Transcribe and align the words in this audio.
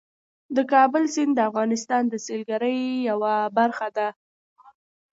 د 0.55 0.57
کابل 0.73 1.03
سیند 1.13 1.33
د 1.35 1.39
افغانستان 1.49 2.03
د 2.09 2.13
سیلګرۍ 2.25 2.79
یوه 3.09 3.35
برخه 3.57 3.87
ده. 3.97 4.07